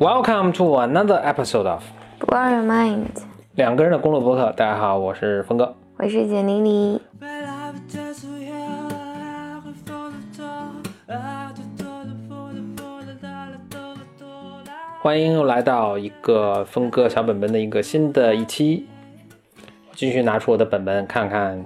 [0.00, 1.82] Welcome to another episode of
[2.20, 3.08] Blow Your Mind，
[3.56, 4.52] 两个人的公路博客。
[4.52, 5.74] 大家好，我是峰哥。
[5.96, 7.00] 我是简妮妮。
[15.02, 18.86] 欢迎又来到一个峰哥小本本的一个新的一期。
[19.96, 21.60] 继续拿出我的本本看看，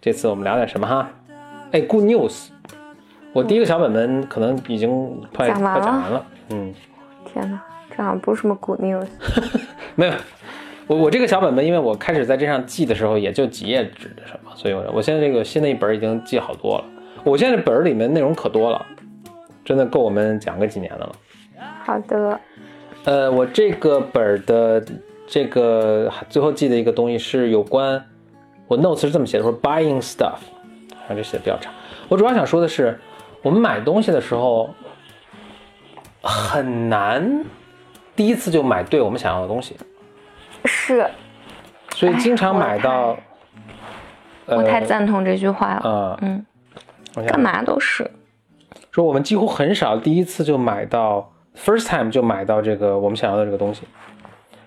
[0.00, 1.08] 这次我们聊点什么哈？
[1.70, 2.48] 哎，Good news！
[3.32, 6.26] 我第一个小本本可能已经快快讲完了。
[6.50, 6.74] 嗯，
[7.24, 7.62] 天哪，
[7.98, 9.08] 这好像不是什么 good news。
[9.96, 10.12] 没有，
[10.86, 16.84] 我我这个小本本，因为我开始在这上记的时候也就几页纸的什么，所以我我现在这个新的一本已经记好多了。
[17.24, 18.86] 我现在这本儿里面内容可多了，
[19.64, 21.12] 真的够我们讲个几年的了。
[21.84, 22.40] 好的，
[23.04, 24.84] 呃，我这个本儿的
[25.26, 28.00] 这个最后记的一个东西是有关
[28.68, 30.38] 我 notes 是这么写的，说 buying stuff，
[30.90, 31.72] 然后，这写的比较长。
[32.08, 32.96] 我主要想说的是，
[33.42, 34.70] 我们买东西的时候
[36.22, 37.44] 很难
[38.18, 39.76] 第一次就买对我们想要的东西，
[40.64, 41.08] 是
[41.94, 43.16] 所以经常买到。
[44.46, 45.80] 我太赞同这句话了。
[45.84, 46.44] 呃，嗯，
[47.28, 48.10] 干嘛都是。
[48.90, 53.86] 说我们几乎很少第一次就买到 first time 就买到这个我们想要的这个东西。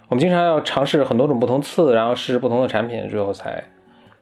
[0.08, 3.62] 我们经常要尝试很多种不同次，然后试试不同的产品，最后才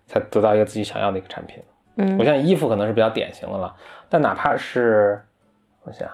[0.08, 1.62] 才得到一个自己想要的一个产品。
[1.98, 3.76] 嗯我想衣服可能是比较典型的了，
[4.10, 5.22] 但哪怕是
[5.84, 6.10] 我想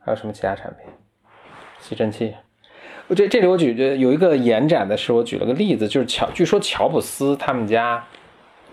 [0.00, 0.92] 还有什么其他产品，
[1.82, 2.34] 吸尘器。
[3.08, 8.02] 我这这里我举着有一个延展的是，我举了个例子，就是乔，据说乔布斯他们家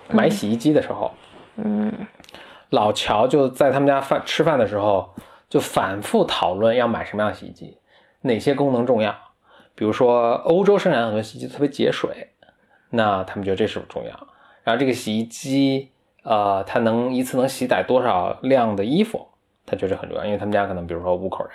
[0.10, 1.12] 买洗衣机的时候，
[1.58, 1.92] 嗯
[2.70, 5.10] 老乔就在他们家饭吃饭的时候，
[5.50, 7.78] 就反复讨论要买什么样的洗衣机，
[8.22, 9.14] 哪些功能重要。
[9.74, 12.30] 比如说，欧洲生产很多洗衣机特别节水，
[12.92, 14.12] 那他们觉得这是重要。
[14.64, 15.90] 然后这个洗衣机，
[16.24, 19.26] 呃，它能一次能洗载多少量的衣服，
[19.66, 21.54] 他觉得很重要，因为他们家可能比如说五口人，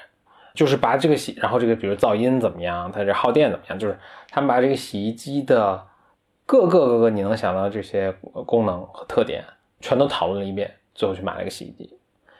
[0.54, 3.98] 就是把这个洗，然后这个比如噪音怎么样，它这耗电怎么样，就是
[4.30, 5.84] 他们把这个洗衣机的
[6.46, 8.12] 各个各个你能想到这些
[8.46, 9.44] 功能和特点
[9.80, 11.98] 全都讨论了一遍，最后去买了一个洗衣机。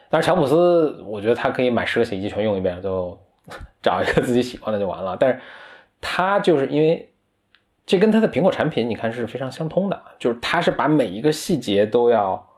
[0.08, 3.18] 但是乔布斯，我觉得他可以买十个洗衣机全用一遍，就
[3.82, 5.16] 找一个自己喜欢的就完了。
[5.18, 5.40] 但是
[6.00, 7.10] 他就是因为
[7.84, 12.48] 这跟他的苹果产品，你看是非常相通的，就是他是把每一个细节都要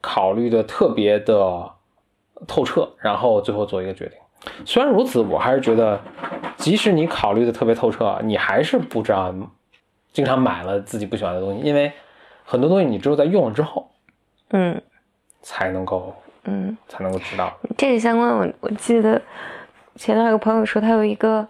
[0.00, 1.68] 考虑的特别的
[2.46, 4.16] 透彻，然后最后做一个决定。
[4.64, 6.00] 虽然如此，我还是觉得，
[6.56, 9.34] 即使你考虑的特别透彻，你还是不知道，
[10.12, 11.92] 经常买了自己不喜欢的东西，因为
[12.44, 13.90] 很多东西你只有在用了之后
[14.50, 14.80] 嗯
[15.42, 16.14] 才能够
[16.44, 17.52] 嗯，才能够知道。
[17.76, 19.20] 这个相关我我记得
[19.96, 21.46] 前段有个朋友说他有一个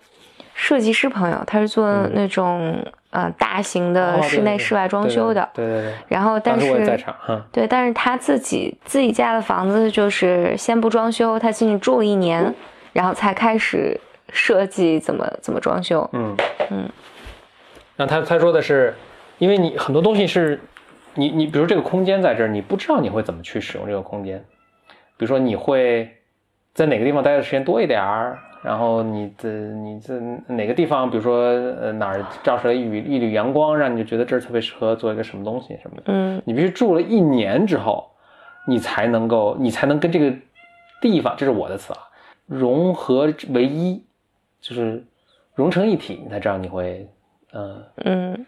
[0.55, 2.77] 设计师朋友，他是做那种、
[3.11, 5.49] 呃大型哦的室内室外装修的。
[5.55, 7.41] 对对对，然后但当时我也在是场哈。
[7.51, 12.55] 对，但是他自己自己家的房子就是先不装修，他进去住了一年，
[12.93, 13.99] 然后才开始
[14.33, 16.09] 设计怎么怎么装修。
[16.13, 16.37] 嗯
[16.71, 16.89] 嗯。
[17.97, 18.95] 那他他说的是，
[19.39, 20.59] 因为你很多东西是，
[21.15, 24.39] 你你比如这个空间在这儿，你不知道你会怎么去使用这个空间，
[25.17, 26.11] 比如说你会
[26.73, 30.15] 在哪个地方待的时间多一点儿，然后你的你在
[30.47, 36.05] 哪个地方，比如说呃哪儿照射了一缕一缕阳光，让你就觉得这儿特别适合做一个什么东西什么的。
[36.07, 38.11] 嗯你必须住了一年之后，
[38.67, 40.35] 你才能够，你才能跟这个
[41.03, 42.01] 地方，这是我的词啊，
[42.51, 44.05] 融合为一，
[44.61, 45.05] 就是
[45.55, 47.09] 融成一体，你才知道你会，
[47.53, 48.47] 呃，嗯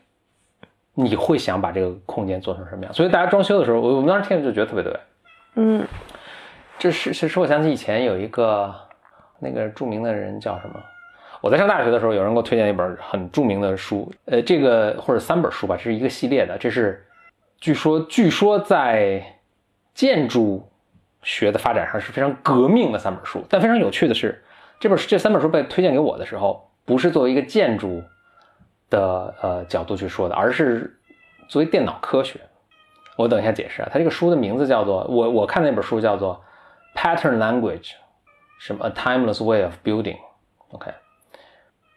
[0.92, 2.92] 你会想把这个空间做成什么样。
[2.92, 5.00] 所以大家装修的时候，我我们当时听着就觉得特别对。
[5.54, 5.86] 嗯
[6.78, 8.74] 这是其实我想起以前有一个
[9.38, 10.82] 那个著名的人叫什么？
[11.40, 17.06] 我在上大学的时候，有人给我推荐一本很著名的书，呃，这个或者三本书吧，这是一个系列的，这是
[17.60, 19.24] 据说据说在
[19.94, 20.68] 建筑
[21.22, 23.44] 学的发展上是非常革命的三本书。
[23.48, 24.42] 但非常有趣的是，
[24.80, 28.02] 这本这三本书被推荐给我的时候，不是作为一个建筑
[28.90, 30.98] 的呃角度去说的，而是
[31.48, 32.40] 作为电脑科学。
[33.16, 36.42] 我等一下解释啊，它这个书的名字叫做我我看那本书叫做
[36.96, 37.92] Pattern Language，
[38.58, 40.16] 什么 A Timeless Way of Building。
[40.70, 40.90] OK，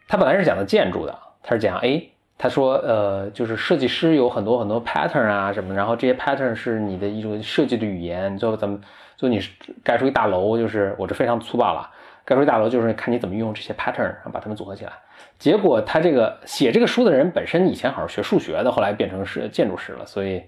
[0.06, 2.02] 他本来是讲的建筑的，他是讲哎，
[2.38, 8.78] 他说呃，就是设计师有很多很多 pattern 啊什么，然后这些 pattern 是你的一种设计的语言，最后怎么
[9.16, 9.40] 就你
[9.82, 11.90] 盖出一大楼，就是我这非常粗暴了，
[12.26, 14.92] 盖出一大楼就是看你怎么运用这些 pattern，然后把它们组合起来。
[15.38, 20.42] 结果他这个写这个书的人本身以前好像学数学的，后来变成是建筑师了，所以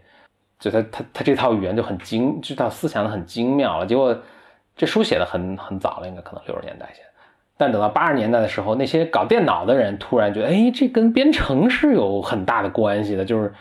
[0.58, 3.86] 就他他他这套语言就很精，这套思想很精妙了。
[3.86, 4.14] 结果
[4.76, 7.00] 这书写的很很早了，应该可能六十年代写。
[7.58, 13.52] 但等到八十年代的时候，那些搞电脑的人突然觉得，哎，这跟编程是有很大的关系的，就是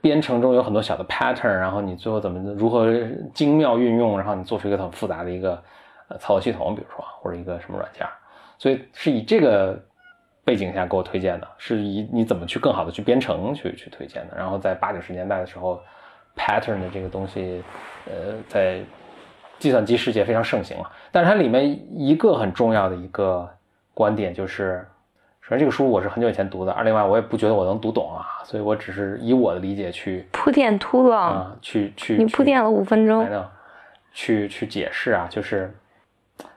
[0.00, 2.86] 编程中有很多小的 pattern，然后你最后怎么如何
[3.34, 5.60] 精妙运用，然后你做出一个很复杂的一个
[6.08, 8.06] 呃操作系统，比如说或者一个什么软件。
[8.58, 9.80] 所以是以这个
[10.44, 14.36] 背景下给我推荐的，是以你怎么去更好的去编程去去推荐的。
[14.36, 15.80] 然后在八九十年代的时候
[16.36, 17.62] ，pattern 的这个东西，
[18.06, 18.80] 呃，在
[19.58, 20.90] 计算机世界非常盛行了。
[21.10, 23.48] 但是它里面一个很重要的一个
[23.94, 24.86] 观点就是，
[25.40, 33.26] 首先这个书我是很久以前读的，二另外我也不觉得我能读懂啊，所以我只是以我的理解去铺垫秃了啊，去去你铺垫了五分钟，
[34.12, 35.74] 去去解释啊，就是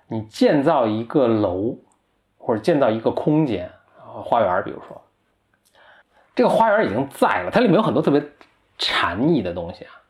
[0.08, 1.76] 你建造一个楼
[2.38, 5.02] 或者建造一个空间啊，花园，比如说
[6.36, 8.22] 这个花园已经在了，它里面有很多特别
[8.78, 10.01] 禅意的东西啊。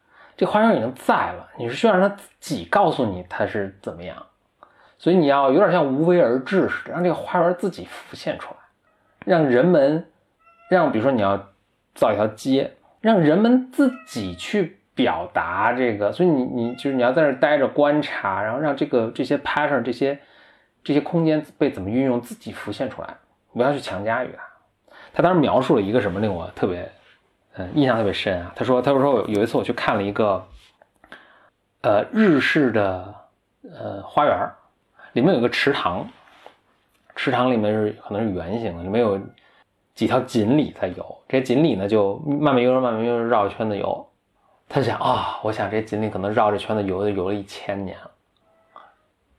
[0.41, 4.25] 这花园已经在了，你是需要让它自己告诉你它是怎么样，
[4.97, 8.57] 所以你要有点像无为而治似的，让这个花园自己浮现出来，
[9.23, 10.03] 让人们，
[10.67, 11.37] 让比如说你要
[11.93, 20.17] 造一条街，让人们自己去表达这个，所以你你就是你要在这待着观察，然后让这个这些 pattern 这些
[20.83, 23.15] 这些空间被怎么运用自己浮现出来，
[23.53, 24.41] 不要去强加于它。
[25.13, 26.91] 他当时描述了一个什么令我特别。
[27.55, 28.51] 嗯，印象特别深啊。
[28.55, 30.41] 他说，他说说有一次我去看了一个，
[31.81, 33.15] 呃，日式的
[33.63, 34.49] 呃花园，
[35.13, 36.07] 里面有个池塘，
[37.15, 39.19] 池塘里面是可能是圆形的，里面有
[39.93, 41.17] 几条锦鲤在游。
[41.27, 44.07] 这锦鲤呢，就慢慢悠悠、慢慢悠悠绕着圈子游。
[44.69, 48.11] 他想啊，我想这锦鲤可能绕着圈子游，游了一千年了。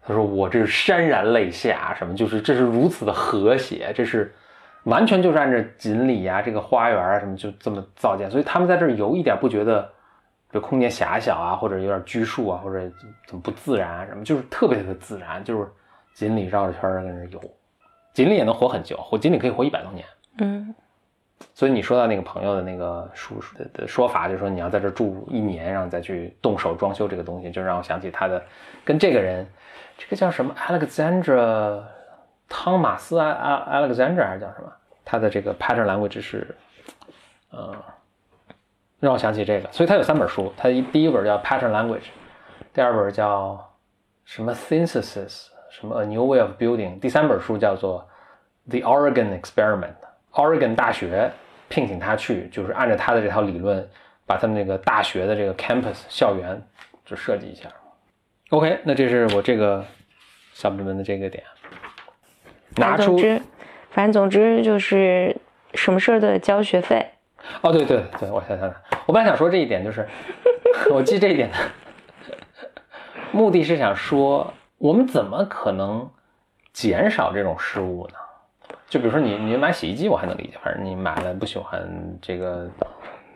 [0.04, 4.34] 他说我这是潸然泪下，什么就是这是如此的和谐，这是。
[4.84, 9.88] 完全就是按照锦鲤呀，这个花园啊什么就这么造建，所以他们在这儿游一点不觉得，
[10.50, 12.90] 这空间狭小啊，或者有点拘束啊，或者
[13.26, 15.68] 怎么不自然什么，就是特别特别自然，就是
[16.14, 17.40] 锦鲤绕着圈儿在那游，
[18.12, 20.04] 锦鲤也能活很久，活锦鲤可以活一百多年。
[20.38, 20.74] 嗯，
[21.54, 28.42] 所以你说到那个朋友的那个叔叔的说法，就是说你要在这住一年，然后再去动手装修这个东西，就让我想起他的
[28.84, 29.46] 跟这个人，
[29.96, 31.82] 这个叫什么 Alexandra。
[32.54, 34.70] 汤马斯啊啊，Alexander 还是叫什么？
[35.06, 36.54] 他的这个 pattern language 是，
[37.50, 37.74] 呃，
[39.00, 42.04] 让我想起这个，所以他有三本书，他一第一本叫 pattern language，
[42.74, 43.58] 第二本叫
[44.26, 48.06] 什么 synthesis，什么 a new way of building，第三本书叫做
[48.68, 51.32] the Oregon experiment，Oregon 大学
[51.68, 53.88] 聘请他去，就是按照他的这套理论，
[54.26, 56.62] 把他们那个大学的这个 campus 校园
[57.06, 57.70] 就设计一下。
[58.50, 59.82] OK，那这是我这个
[60.52, 61.42] 小部门的这个点。
[62.76, 63.18] 拿出，
[63.90, 65.36] 反正总之就是
[65.74, 67.06] 什么事儿都得交学费。
[67.60, 68.72] 哦，对对对，我想想，
[69.06, 70.08] 我本来想说这一点，就是
[70.90, 71.56] 我记这一点的
[73.32, 76.08] 目的是想说，我们怎么可能
[76.72, 78.14] 减少这种失误呢？
[78.88, 81.82] 就比如说你你买洗衣机，我还能理解，反正你买了不喜欢
[82.20, 82.70] 这个，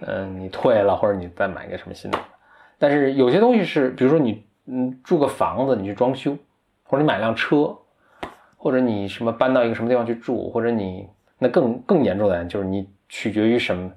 [0.00, 2.18] 嗯，你退了或者你再买个什么新的。
[2.78, 6.36] 但是有些东西是，比如说你嗯住个房子，你去装修，
[6.84, 7.76] 或者你买辆车。
[8.56, 11.08] 或者你什么搬到一个什么地方去住，或者你
[11.38, 13.90] 那更更严重的就是你取决于什么，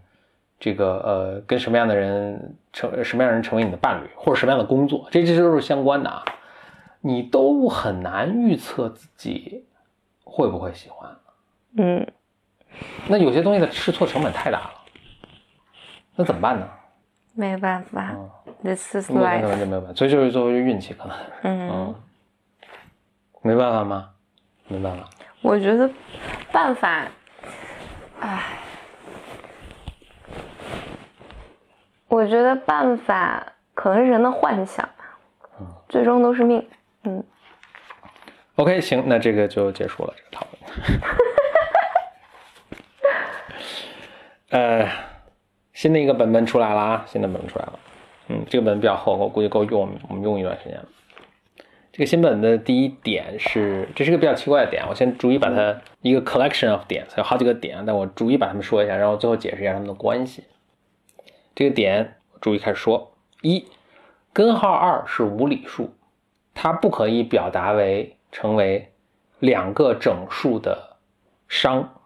[0.59, 6.23] 这个呃跟什么样的人成什么样人成为你的伴侣，或者什么样的工作，这这都是相关的啊，
[7.01, 9.65] 你都很难预测自己
[10.23, 11.09] 会不会喜欢。
[11.77, 12.05] 嗯，
[13.07, 14.71] 那有些东西的试错成本太大了，
[16.15, 16.67] 那怎么办呢？
[17.33, 18.13] 没办法
[18.61, 21.95] ，This is life，可能就没有办法，所以就是作为运气可能，嗯，
[23.41, 24.09] 没办法吗？
[24.69, 25.09] 明白了。
[25.41, 25.89] 我觉得
[26.51, 27.07] 办法，
[28.21, 28.59] 唉，
[32.07, 35.17] 我觉得办法可能是人的幻想吧。
[35.59, 36.65] 嗯，最终都是命。
[37.03, 37.23] 嗯。
[38.55, 40.61] OK，行，那这个就结束了这个讨论。
[44.83, 44.89] 呃，
[45.73, 47.79] 新的一个本本出来了啊，新的本本出来了。
[48.27, 50.85] 嗯，这个本比较厚，我估计够用我们用一段时间了。
[51.99, 60.45] 这个新本的第一点是，这是个比较奇怪的点，我先逐一把它一个 collection of 点，有好几个点，但我逐一把它们说一下，然后最后解释一下它们的关系。
[61.53, 63.65] 这个点，逐一开始说：一，
[64.31, 65.93] 根号二是无理数，
[66.53, 68.93] 它不可以表达为成为
[69.39, 70.95] 两个整数的
[71.49, 71.99] 商，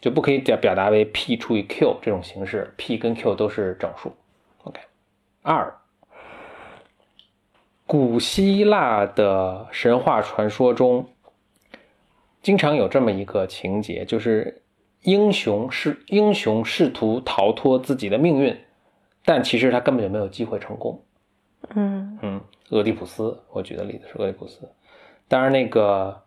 [0.00, 4.16] 就不可以表表达为 p 除以 q 这种形式，p 跟 q 都是整数。
[4.64, 4.80] OK，
[5.42, 5.76] 二。
[7.86, 11.08] 古希腊的神话传说中，
[12.42, 14.62] 经常有这么一个情节，就是
[15.02, 18.58] 英雄试英雄试图逃脱自己的命运，
[19.24, 21.00] 但其实他根本就没有机会成功。
[21.76, 22.40] 嗯嗯，
[22.70, 24.68] 俄狄浦斯，我举的例子是俄狄浦斯。
[25.28, 26.22] 当然，那个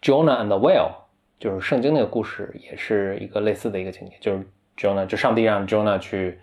[0.00, 0.92] Jonah and the Whale，
[1.38, 4.46] 就是圣经那个故事，也是一个类似的一个情节，就是
[4.78, 6.38] Jonah 就上帝让 Jonah 去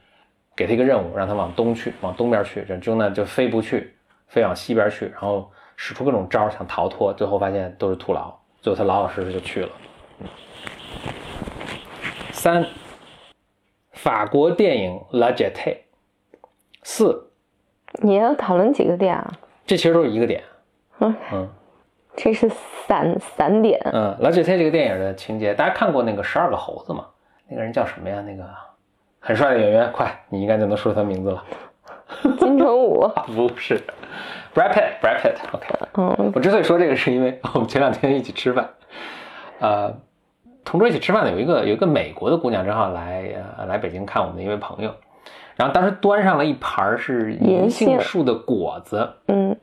[0.56, 3.96] 给他一个任务，让他往东去，往东边去，这 Jonah 就飞不去。
[4.30, 8.34] 飞往西边去，然后使出各种招想逃脱，最后发现都是徒劳。
[8.62, 9.70] 最后他老老实实就去了。
[12.32, 12.66] 三，
[13.92, 15.54] 法国电影《La Jetée》。
[16.84, 17.32] 四，
[18.02, 19.34] 你要讨论几个点啊？
[19.66, 20.44] 这其实都是一个点。
[21.00, 21.50] 嗯嗯
[22.16, 23.80] 这是散散点。
[23.86, 27.06] 嗯，《La Jetée》这个电影的情节，大家看过那个十二个猴子吗？
[27.48, 28.22] 那个人叫什么呀？
[28.22, 28.44] 那个
[29.20, 31.44] 很帅的演员，快，你应该就能说出他名字了。
[32.40, 33.08] 金城武。
[33.28, 33.82] 不是
[34.54, 35.36] ，Brad Pitt，Brad Pitt。
[35.52, 38.70] OK，嗯我之所以说这个，是因为我们前两天一起吃饭，
[39.60, 39.96] 呃，
[40.64, 43.24] 同桌一起吃饭的有一个有一个美国的姑娘，正好来
[43.58, 44.94] 呃来北京看我们的一位朋友，
[45.56, 49.56] 然后当时端上了一盘是银银杏杏树的果子，嗯，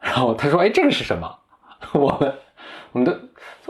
[0.00, 1.38] 然后他说：“哎，这个是什么？”
[1.94, 2.32] 我们
[2.92, 3.12] 我们都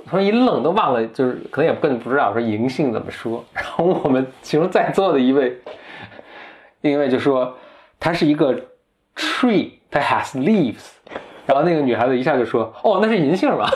[0.07, 3.43] 突然一愣，都忘了，就是可能也根本不知道说银杏怎么说。
[3.55, 5.59] 然后我们其中在座的一位，
[6.83, 7.57] 另一位就说
[7.99, 8.55] 它是一个
[9.17, 10.91] tree 它 has leaves。
[11.45, 13.69] 然后那个女孩子一下就说：“哦，那是银杏吧？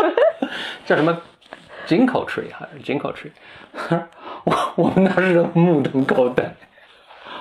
[0.86, 1.20] 叫什么
[1.86, 4.00] ginkgo tree 还是 ginkgo tree？”
[4.44, 6.54] 我我们当时目瞪口呆。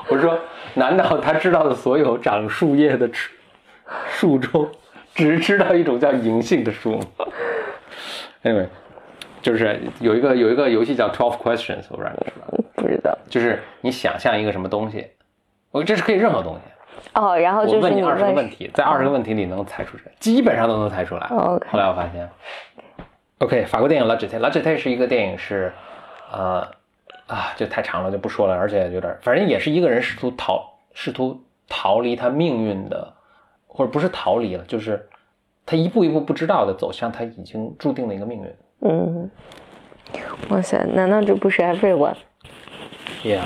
[0.10, 0.38] 我说
[0.76, 3.32] ：“难道他知道的所有长树叶的树
[4.10, 4.70] 树中，
[5.16, 7.06] 只知道一种叫银杏的树吗
[8.44, 8.68] ？”Anyway，
[9.46, 13.16] 就是有一个有一个游戏叫 Twelve Questions，我不知道你知道，不知道。
[13.30, 15.06] 就是你想象一个什么东西，
[15.70, 16.62] 我这是可以任何东西，
[17.14, 21.28] 哦，然后就是你二十个问问题，在二十个问题里能猜出谁，基本上都能猜出来。
[21.30, 22.28] 哦，OK 后来我发现
[23.38, 25.72] ，OK，法国电影《La Jetée》，《La Jetée》是一个电影是，
[26.32, 26.68] 呃，
[27.28, 33.14] 啊，就太长了就不说了，而且有点，反正也是一个人试图逃，试图逃离他命运的，
[33.68, 35.08] 或者不是逃离了，就是
[35.68, 38.52] 他一步一步不知道的走向他已经注定的一个命运。
[38.82, 39.30] 嗯，
[40.50, 43.44] 哇塞，难道这不是 Everyone？Yeah。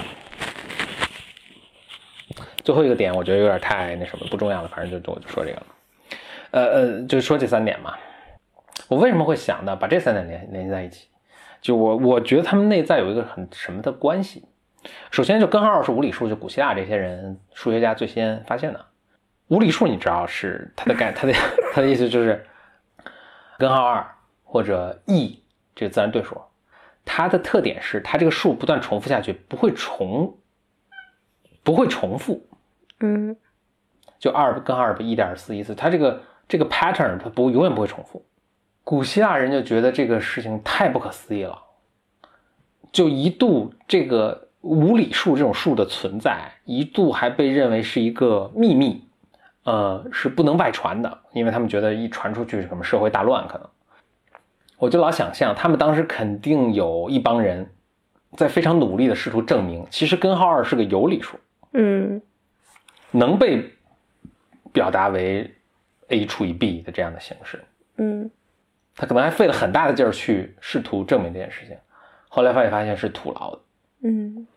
[2.64, 5.66] 最后一个点，我觉得有点太那什么不重要了，反正就就我就说这个了。
[6.52, 7.96] 呃呃，就说这三点嘛。
[8.88, 11.08] 我为什么会想到把这三点联联系在一起？
[11.62, 14.46] 就我我觉得他们内在有一个很什么的关系。
[15.12, 18.86] 首先，就根号二是无理数，就古希腊这些人数学家最先发现的。
[19.48, 21.34] 无理数你知道是它的概，它的
[21.74, 22.46] 它的意思就是
[23.58, 24.08] 根号二
[24.52, 25.44] 或者 e
[25.76, 26.36] 这个自然对数，
[27.06, 30.36] 它的特点是它这个数不断重复下去，不会重，
[31.64, 32.44] 不会重复。
[33.00, 33.36] 嗯
[34.18, 38.26] 就二跟二比一点四一次，它这个这个 pattern 它不永远不会重复。
[38.84, 41.56] 古希腊人就觉得这个事情太不可思议了，
[42.92, 49.08] 就一度这个无理数这种数的存在，一度还被认为是一个秘密，
[49.64, 53.70] 呃，是不能外传的，因为他们觉得一传出去什么社会大乱可能。
[54.80, 57.70] 我就老想象，他们当时肯定有一帮人
[58.38, 61.38] 在非常努力的试图证明，其实根号二是个有理数。
[61.74, 62.22] 嗯
[63.12, 63.70] 能被
[64.72, 65.54] 表达为
[66.08, 67.64] a 除以 b 的这样的形式。
[67.98, 68.32] 嗯
[68.96, 71.78] 他可能还费了很大的劲儿去试图证明这件事情，
[72.28, 73.62] 后来发现发现是徒劳的。
[74.04, 74.48] 嗯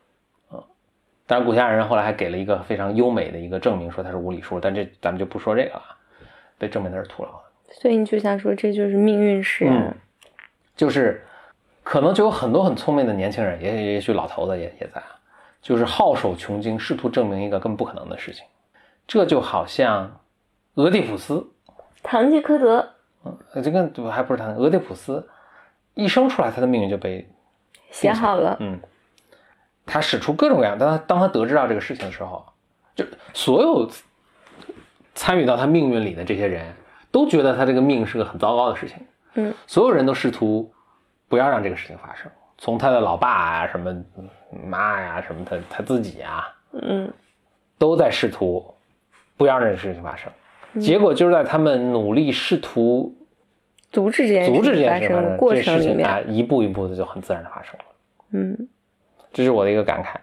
[1.27, 5.83] 当然，古希腊人后来还给了一个非常优美的一个证明，说它是无理数，但这咱们就不说这个了，
[6.59, 7.75] 被证明它是徒劳的。
[7.75, 9.75] 所以你就想说这就是命运使然。
[9.75, 9.95] 嗯
[10.77, 11.25] 就是
[11.83, 15.07] 可能就有很多很聪明的年轻人，也也许老头子也也在啊，
[15.61, 18.45] 就是好手穷经，试图证明一个根本不可能的事情。
[19.07, 20.21] 这就好像
[20.75, 21.47] 俄狄浦斯，
[22.03, 22.89] 堂吉诃德
[23.25, 25.29] 嗯，这个还不是他，俄狄浦斯
[25.95, 27.29] 一生出来，他的命运就被
[27.91, 28.81] 写好了，嗯，
[29.85, 30.79] 他使出各种各样。
[30.79, 32.45] 当他当他得知到这个事情的时候，
[32.95, 33.91] 就所有
[35.15, 36.75] 参与到他命运里的这些人
[37.11, 38.97] 都觉得他这个命是个很糟糕的事情。
[39.35, 40.73] 嗯，所有人都试图
[41.29, 44.05] 不要让这个事情发生，从他的老爸啊、什么
[44.65, 47.13] 妈呀、什么他他自己啊，嗯
[47.79, 48.75] 都在试图
[49.37, 50.31] 不要让这个事情发生。
[50.81, 53.15] 结果就是在他们努力试图
[53.91, 57.85] 阻止这件阻止这件事情发生，的过程里面，啊一步一步的就很自然的发生了。
[58.31, 58.69] 嗯
[59.33, 60.17] 这是我的一个感慨，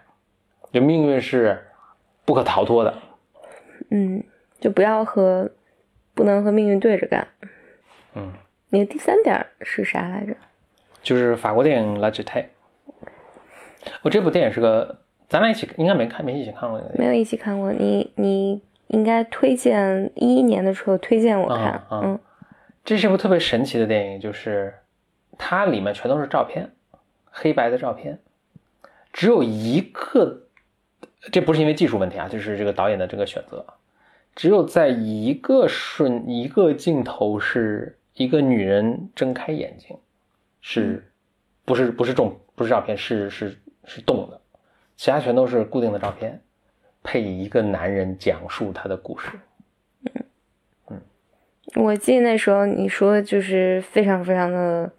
[0.72, 1.60] 就命运是
[2.24, 2.94] 不可逃脱的。
[3.90, 4.22] 嗯，
[4.60, 5.50] 就不要和
[6.14, 7.26] 不能和命运对着干。
[8.14, 8.32] 嗯，
[8.70, 10.34] 你的第三点是啥来着？
[11.02, 12.24] 就是法国电影《La Jetée》，
[14.02, 16.80] 我这部电影是个，咱俩一起应该没看，没一起看过。
[16.94, 22.20] 没有一起看过，你你应该推荐一一年的时候推荐我看，嗯嗯嗯
[22.84, 24.74] 这是部特别神奇的电影，就是
[25.36, 26.70] 它里面全都是照片，
[27.30, 28.18] 黑白的照片，
[29.12, 30.42] 只有一个，
[31.32, 33.64] 这不是因为技术问题啊，就是这个导演的这个选择，
[34.36, 39.96] 只有在一个瞬一个镜头是一个女人睁开眼睛，
[40.60, 41.02] 是，
[41.64, 44.38] 不是不是重不是照片，是是是动的，
[44.94, 46.38] 其他全都是固定的照片，
[47.02, 49.30] 配一个男人讲述他的故事。
[50.90, 51.00] 嗯。
[51.76, 54.92] 我记得那时候你说的就是非常非常的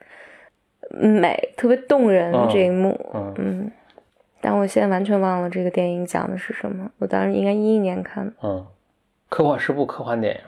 [0.90, 3.36] 美，特别动人嗯这一幕，嗯。
[3.38, 3.72] 嗯，
[4.42, 6.92] 但我现在完全忘了这个电影讲的是什么。
[6.98, 8.34] 我当时应该一一年看的。
[8.42, 8.66] 嗯，
[9.30, 10.42] 科幻是部科幻电影。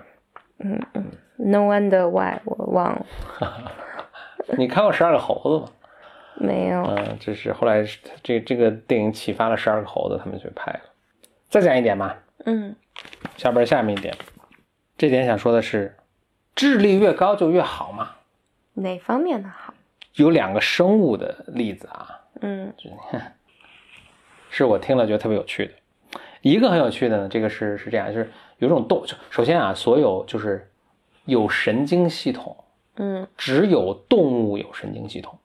[1.44, 3.06] ，No Wonder Why，我忘了，
[4.58, 5.70] 你看过《十二个猴子》吗？
[6.36, 6.82] 没有。
[6.84, 7.86] 嗯，这是后来
[8.24, 10.80] 这这个电影启发了十二个猴子，他们去拍了。
[11.50, 12.76] 再讲一点吧，嗯
[13.38, 14.16] 下边下面一点，
[14.98, 15.96] 这点想说的是，
[16.56, 18.10] 智力越高就越好嘛。
[18.74, 19.74] 哪方面的好？
[20.16, 22.74] 有两个生物的例子啊， 嗯
[24.50, 25.74] 是我听了觉得特别有趣的。
[26.42, 30.68] 一个很有趣的呢，这个是是这样，就是有种动，就首先啊，所有就是
[31.25, 32.56] 有神经系统，
[32.96, 33.27] 嗯。
[33.38, 35.38] 只有动物有神经系统。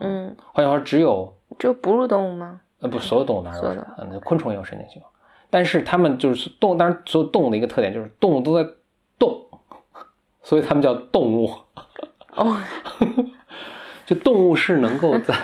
[0.00, 2.60] 嗯，换句话说，只有就哺乳动物吗？
[2.80, 3.80] 呃不，所有动物当然所有的。
[3.82, 5.08] 都是，嗯，那昆虫也有神经系统，
[5.50, 8.68] 但是它们就是动，当然所有动物的一个特点就是动物都在
[9.18, 9.40] 动，
[10.42, 11.50] 所以它们叫动物。
[12.36, 12.60] 哦，
[14.04, 15.34] 就动物是能够在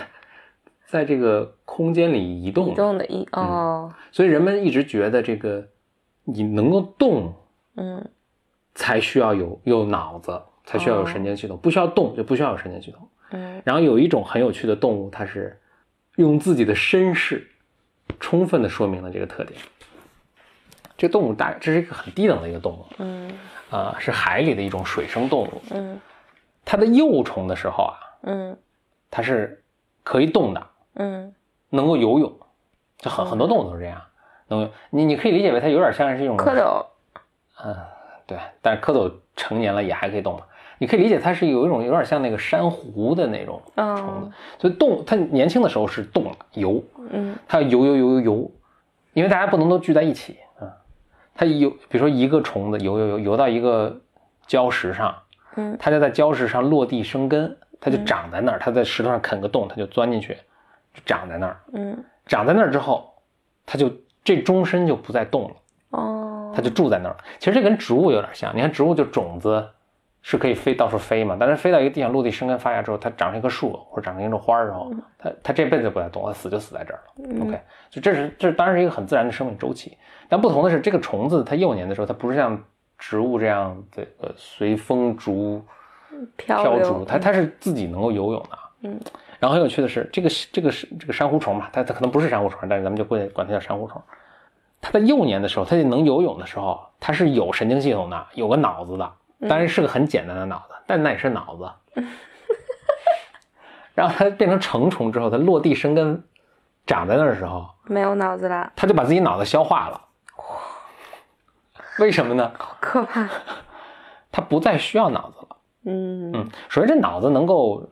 [0.87, 5.69] 在这个空间里移动移的，动的移哦，所以人们一直觉得这个
[6.25, 7.33] 你能够动
[7.77, 8.11] 嗯
[8.75, 13.09] 才需要有有脑子，才需要有神经系统，不需要动就不需要有神经系统。
[13.31, 13.63] 嗯。
[13.65, 15.61] 然后有一种很有趣的动物，它是
[16.17, 17.51] 用自己的身世
[18.19, 19.61] 充分的说明了这个特点。
[20.97, 23.31] 这个动物大，这是一个很低等的一个动物，嗯。
[23.71, 25.63] 啊、是海里的一种水生动物。
[25.71, 26.01] 嗯。
[26.65, 28.59] 它的幼虫的时候啊，嗯。
[29.11, 29.63] 它是
[30.03, 31.35] 可以动的，嗯。
[31.71, 32.37] 能够游泳，
[32.99, 34.03] 就很很多动物都是这样。
[34.49, 36.85] 能你你可以理解为它有点像是一种蝌蚪，
[37.63, 37.77] 嗯，
[38.31, 40.41] 对，但是蝌蚪成年了也还可以动嘛。
[40.79, 48.51] 你可以理解它是有一种有点像那个珊瑚的那种虫子，哦，所以动它年轻的时候是动的游，嗯它要游游游游游，
[49.13, 50.71] 因为大家不能都聚在一起啊。
[51.35, 54.01] 它游，比如说一个虫子游游游游到一个
[54.47, 55.15] 礁石上，
[55.57, 60.35] 嗯它就在礁石上落地生根，它就长在那儿，它在石头上啃个洞，它就钻进去，
[60.95, 61.61] 就长在那儿。
[61.73, 63.13] 嗯长在那儿之后，
[63.67, 63.91] 它就
[64.23, 65.57] 这终身就不再动了。
[66.51, 67.17] 哦，它就住在那儿。
[67.39, 69.67] 其实这跟植物有点像，你看植物就种子
[70.23, 77.47] 是可以飞到处飞嘛，但是飞到一个地方落地生根发芽之后，它长成一棵树或者长成一种花儿之后，它它这辈子不再动，它死就死在这儿了。
[77.47, 77.59] OK，
[77.89, 79.97] 就这是这当然是一个很自然的生命周期，
[80.29, 82.63] 但不同的是，这个虫子它幼年的时候，它不是像
[82.99, 85.65] 植物这样这个随风逐
[86.37, 88.59] 飘逐，它它是自己能够游泳的。
[88.83, 89.01] 嗯，
[89.39, 94.03] 然后很有趣的是，这个这个是这个珊瑚虫嘛，它它可能不是珊瑚虫，但是咱们就会管它叫珊瑚虫。
[94.81, 99.13] 它在幼年的时候，他就能游泳的时候，他是有神经系统的，有个脑子的，
[99.49, 101.71] 当然是个很简单的脑子，但那也是脑子。
[103.95, 106.23] 然后他变成成虫之后，他落地生根，
[106.87, 110.01] 长在那儿的时候，没有脑子了，他就把自己脑子消化了。
[111.99, 112.51] 为什么呢？
[112.57, 113.29] 好可怕。
[114.33, 115.57] 他不再需要脑子了。
[115.87, 117.87] 嗯嗯，首先这脑子能够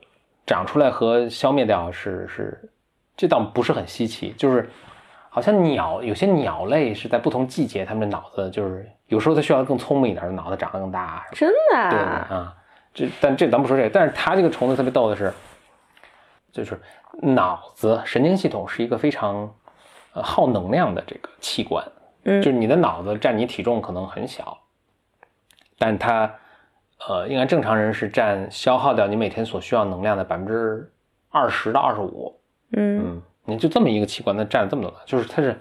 [0.45, 2.71] 长出来和消灭掉是是，
[3.17, 4.69] 这倒不是很稀奇，就是
[5.29, 12.27] 好像鸟有些鸟类是在不同季节，它们的脑子就是有时候它需要更聪明一点的脑子长得更大，真的对啊？
[12.29, 12.55] 啊，
[12.93, 15.33] 这但这咱不说这个，但是它这个虫子特别逗的是，
[16.51, 16.79] 就是
[17.21, 19.53] 脑子神经系统是一个非常
[20.13, 21.85] 呃耗能量的这个器官，
[22.23, 24.57] 嗯就是你的脑子占你体重可能很小，
[25.77, 26.33] 但它
[27.07, 30.91] 呃应该正常人是占消耗掉你每天所需要能量的百分之
[31.29, 32.35] 二十到二十五，
[32.71, 35.53] 嗯嗯，你就这么一个器官，它占了这么多的，就是它是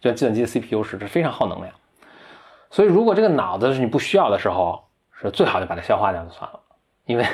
[0.00, 1.72] 就像计算机的 CPU 似的，是非常耗能量。
[2.70, 4.82] 所以如果这个脑子是你不需要的时候，
[5.20, 6.60] 是最好就把它消化掉就算了，
[7.06, 7.26] 因为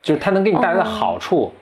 [0.00, 1.52] 就是它能给你带来的好处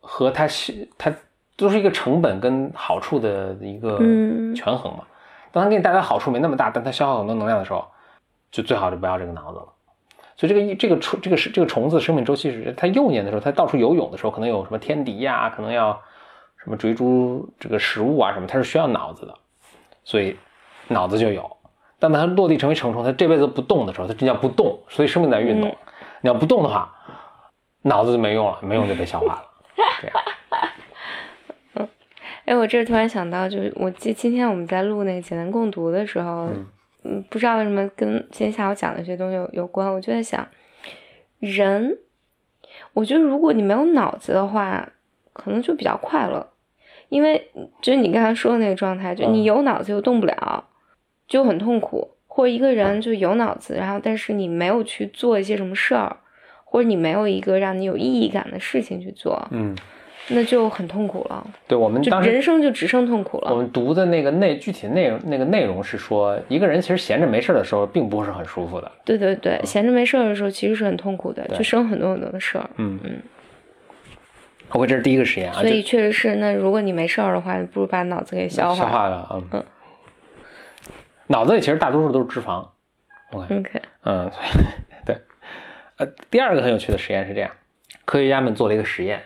[0.00, 1.12] 和它是它
[1.56, 5.04] 都是一个成本跟好处的一个嗯权衡嘛。
[5.50, 7.86] 当它给你带来的好处没那么大，但它消耗很多能量的时候，
[8.50, 9.66] 就最好就不要这个脑子了。
[10.36, 15.98] 所以这个一这个虫这个是这个虫子生命周期是它幼年的时候，它到处游泳的时候，可能有什么天敌呀、可能要
[16.64, 19.34] 什么追逐这个食物啊什么，它是需要脑子的，
[20.02, 20.36] 所以
[20.88, 21.56] 脑子就有。
[21.98, 25.70] 但当它落地成为成虫，它这辈子不动的时候，它这叫不动，所以生命在运动。
[25.70, 25.76] 嗯
[26.24, 26.90] 你要不动的话，
[27.82, 29.44] 脑子就没用了，没用就被消化了。
[30.00, 30.08] 这
[31.82, 31.88] 样，
[32.46, 36.66] 哎，我这突然想到，就是我记今天我们在录那个简单共读的时候，嗯
[37.02, 40.48] 嗯，不知道为什么跟今天下午讲的这些东西有有关，我就在想，
[41.40, 41.98] 人，
[42.94, 44.88] 我觉得如果你没有脑子的话，
[45.34, 46.53] 可能就比较快乐，
[47.08, 47.50] 因为
[47.82, 50.64] 就是你刚才说的那个状态，就嗯你有脑子又动不了，
[51.28, 52.10] 就很痛苦。
[52.26, 56.16] 或者一个人就有脑子，然后但是你没有去做一些什么事儿，
[56.64, 59.72] 或者你没有一个让你有意义感的事情去做，嗯
[60.28, 63.52] 那就很痛苦了，对我们就当时人生就只剩痛苦了。
[63.52, 68.90] 我们读的那个内具体内容那个内容是说，一个人其实闲着没事儿的时候，并不是很舒服的。
[69.04, 72.68] 对对对，闲着没事儿的时候，其实是很痛苦的，就生很多很多的事儿。
[72.78, 73.22] 嗯嗯。
[74.74, 79.08] OK，这是第一个实验啊，所以确实是，那如果你没事儿的话，不如把脑子给消消化。
[79.08, 79.64] 了嗯嗯
[81.28, 82.66] 脑子里其实大多数都是脂肪。
[83.30, 84.30] OK，OK，嗯，
[85.06, 85.16] 对，
[85.96, 87.50] 呃，第二个很有趣的实验是这样，
[88.04, 89.22] 科学家们做了一个实验，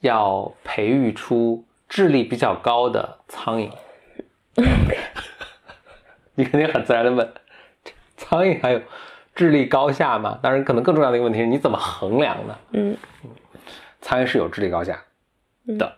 [0.00, 3.70] 要培育出智力比较高的苍蝇。
[6.34, 7.30] 你肯定很自然的问，
[8.16, 8.80] 苍蝇还有
[9.34, 10.38] 智力高下吗？
[10.42, 12.58] 当然，可能更重要的一个问题是你怎么衡量呢？
[12.72, 12.96] 嗯
[14.00, 15.02] 苍蝇是有智力高下
[15.78, 15.92] 的，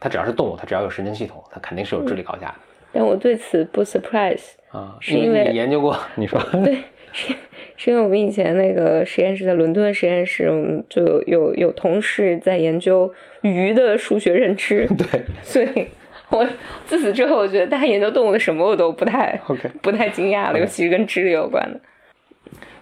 [0.00, 2.54] 它只要是动物，它只要有神经系统，它肯定是有智力高下的。
[2.92, 7.34] 但我对此不 surprise，啊，是因为你研究过，你说对，是
[7.76, 15.88] 是因为我们以前那个实验室在伦敦实验室，我们就有有有同事在研究鱼的数学认知， 对所以
[16.28, 16.46] 我
[16.86, 19.70] 自此之后，我觉得大家研究动物的什么我都不太，OK。
[19.80, 21.80] 不太惊讶了，尤其是跟智力有关的。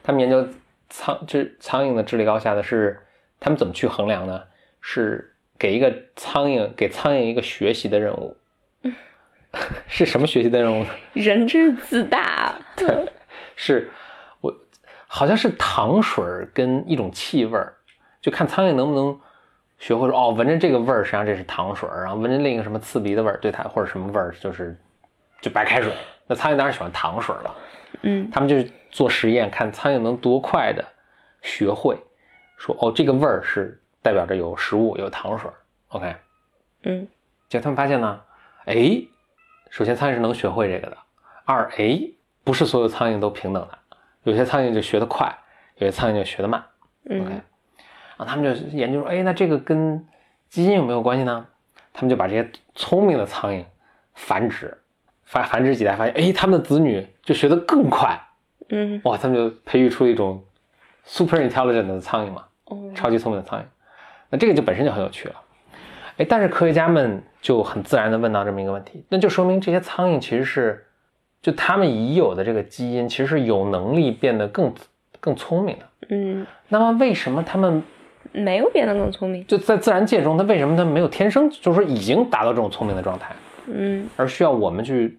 [0.03, 0.45] 他们研究
[0.89, 2.99] 苍这苍蝇的智力高下的是，
[3.41, 4.43] 他们怎么去衡量呢？
[4.83, 8.37] 是给一个苍蝇给苍蝇一个学习的任务，
[9.89, 10.91] 是什么学习的任务呢？
[11.13, 13.07] 人真是自大，对
[13.57, 13.91] 是
[14.41, 14.55] 我
[15.07, 17.75] 好像是糖水儿跟一种气味儿，
[18.23, 19.21] 就看苍蝇能不能
[19.79, 24.75] 学会说哦，闻着这个味儿，实际上这是糖水儿，然后闻着另一个什么刺鼻的味儿，对它或者什么味儿就是
[25.41, 25.93] 就白开水。
[26.27, 27.57] 那苍蝇当然喜欢糖水了。
[28.03, 30.83] 嗯他们就是做实验，看苍蝇能多快的
[31.43, 31.99] 学会
[32.61, 35.55] 说哦，这个味儿是代表着有食物有糖水儿。
[35.89, 36.15] OK，
[36.83, 37.09] 嗯
[37.49, 38.21] 结果他们发现呢，
[38.67, 39.03] 哎，
[39.71, 40.97] 首先苍蝇是能学会这个的，
[41.47, 41.99] 二哎，
[42.45, 43.79] 不是所有苍蝇都平等的，
[44.25, 45.35] 有些苍蝇就学得快，
[45.77, 46.63] 有些苍蝇就学得慢。
[47.07, 47.43] OK，嗯
[48.19, 50.07] 然后他们就研究说，哎，那这个跟
[50.51, 51.47] 基因有没有关系呢？
[51.95, 53.65] 他们就把这些聪明的苍蝇
[54.15, 54.77] 繁殖，
[55.25, 58.21] 繁繁殖几代，发现，哎，他们的子女就学得更快，
[58.69, 60.45] 嗯哇，他们就培育出一种
[61.03, 62.50] super intelligent 的苍蝇嘛，哦
[62.95, 63.63] 超级聪明的苍蝇。
[64.31, 65.35] 那这个就本身就很有趣了。
[66.17, 70.87] 哎，但是科学家们就很自然的问到这么一个问题，那就说明这些苍蝇其实是，
[71.41, 74.73] 就他们已有的这个基因其实是有能力变得更
[75.19, 75.85] 更聪明的。
[76.11, 77.83] 嗯，那么为什么他们
[78.33, 79.47] 没有变得更聪明。
[79.47, 83.35] 就在自然界中，它为什么它没有天生就是说已经达到这种聪明的状态，
[83.67, 85.19] 嗯而需要我们去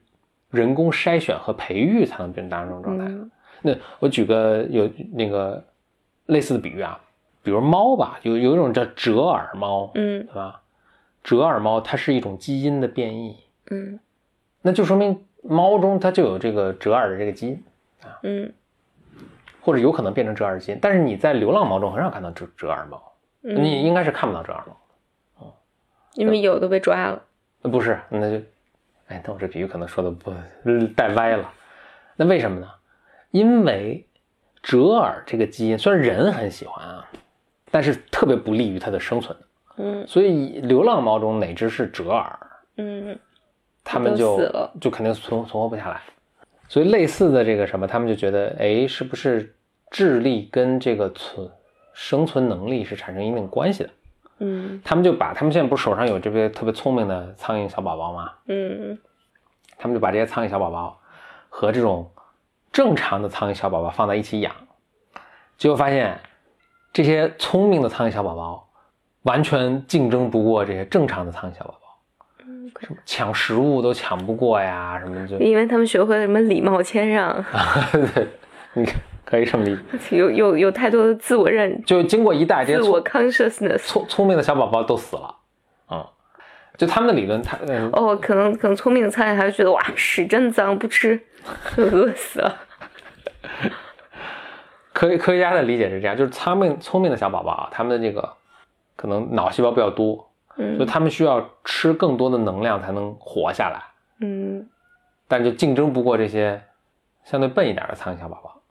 [0.52, 3.06] 人工筛选和培育才能变达到这种状态？
[3.08, 3.32] 嗯
[3.64, 5.64] 那我举个有那个
[6.26, 7.00] 类似的比喻啊，
[7.44, 10.62] 比如猫吧，有有一种叫折耳猫，嗯对吧？
[11.24, 13.38] 折耳猫它是一种基因的变异，
[13.70, 14.00] 嗯
[14.62, 17.64] 那就说明猫中它就有这个折耳的这个基因
[18.04, 18.54] 啊，嗯
[19.62, 20.80] 或者有可能变成折耳基因。
[20.82, 23.02] 但是你在流浪猫中很少看到折折耳猫，
[23.42, 24.78] 你嗯，应该是看不到折耳猫。
[26.16, 27.24] 因为有的被抓了。
[27.62, 28.44] 呃不是，那就，
[29.08, 30.34] 哎，那我这比喻可能说的不
[30.96, 31.54] 带歪了。
[32.16, 32.68] 那为什么呢？
[33.30, 34.06] 因为
[34.62, 37.10] 折耳这个基因虽然人很喜欢啊，
[37.72, 39.46] 但是特别不利于它的生存的。
[39.78, 42.40] 嗯所以流浪猫中哪只是折耳，
[42.78, 43.18] 嗯
[43.84, 46.02] 它们就死了就肯定存存活不下来。
[46.68, 49.56] 所以类似的这个什么，他们就觉得，哎，是不是
[49.90, 51.50] 智力跟这个存
[51.94, 53.90] 生存能力是产生一定关系的？
[54.44, 58.32] 嗯他们就把他们现在不是手上有这些特别聪明的苍蝇小宝宝吗？
[58.48, 58.98] 嗯
[59.78, 61.00] 他们就把这些苍蝇小宝宝
[61.50, 62.10] 和这种
[62.72, 64.54] 正常的苍蝇小宝宝放在一起养，
[65.58, 66.20] 结果发现
[66.94, 68.68] 这些聪明的苍蝇小宝宝
[69.24, 71.78] 完全竞争不过这些正常的苍蝇小宝宝，
[72.46, 77.34] 嗯，什么抢食物都抢不过呀，什么就因为他们学会了什么礼貌谦让，
[78.14, 78.28] 对，
[78.74, 83.78] 你看可以这么理解，有有有太多的自我认、就经过一代，这些自我 consciousness。
[83.88, 85.36] 聪聪明的小宝宝都死了，
[85.92, 86.06] 嗯，
[86.76, 91.18] 就他们的理论，他嗯哦，可能可能聪明的苍蝇还会觉得哇屎真脏，不吃，
[91.78, 92.58] 就饿死了。
[94.94, 98.34] 科科学家的理解是这样，就是聪明聪明的小宝宝啊，他们的这个
[98.96, 100.16] 可能脑细胞比较多，
[100.56, 103.82] 所以嗯他们需要吃更多的能量才能活下来，
[104.20, 104.68] 嗯
[105.28, 106.62] 但就竞争不过这些
[107.24, 108.62] 相对笨一点的苍蝇小宝宝。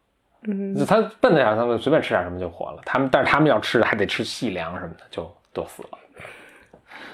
[0.42, 2.80] 嗯就他笨点儿，他们随便吃点什么就活了。
[2.86, 5.98] 他们但是他们要吃的还得吃细粮什么的，就都死了。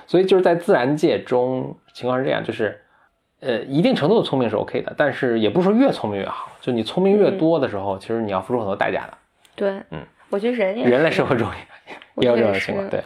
[0.06, 2.80] 所以就是在自然界中情况是这样，就是
[3.40, 6.50] 呃一定程度的聪明是 OK 的，但是也不是说越聪明越好。
[6.60, 9.18] 就你聪明越多的时候，其实你要付出很多代价的。
[9.54, 11.48] 对，嗯，我觉得人也人类社会中
[12.16, 13.02] 也有这觉得样的情况，对。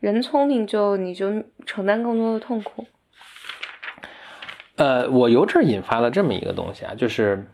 [0.00, 1.30] 人聪明就你就
[1.64, 2.84] 承担更多的痛苦。
[4.76, 7.46] 呃，我由这儿引发了这么一个东西啊，就是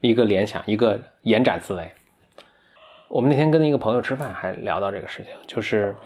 [0.00, 1.90] 一个联想，一个延展思维。
[3.08, 5.96] 我们那天跟一个朋友吃饭，还聊到这个事情，就是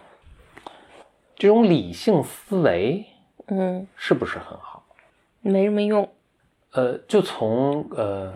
[1.35, 3.05] 这种理性思维
[3.49, 4.84] 嗯，是不是很好？
[5.45, 6.09] 没什么用。
[6.73, 8.33] 呃，就从呃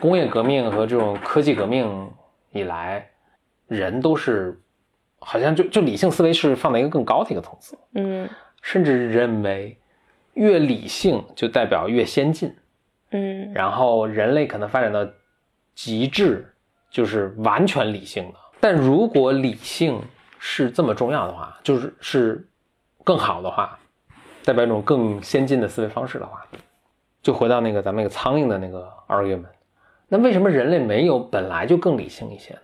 [0.00, 2.10] 工业革命和这种科技革命
[2.50, 3.08] 以来，
[3.68, 4.60] 人都是
[5.18, 8.28] 好像就就理性思维是放在一个更高的一个层次，嗯
[8.60, 9.78] 甚至认为
[10.34, 12.54] 越理性就代表越先进，
[13.12, 15.06] 嗯然后人类可能发展到
[15.74, 16.52] 极致
[16.90, 18.34] 就是完全理性的。
[18.60, 20.02] 但如果理性
[20.38, 22.48] 是这么重要的话，就是是
[23.04, 23.78] 更好的话，
[24.46, 26.46] 代表一种更先进的思维方式的话，
[27.20, 29.46] 就回到那个咱们那个苍蝇的那个 argument，
[30.06, 32.60] 那为什么人类没有本来就更理性一些呢？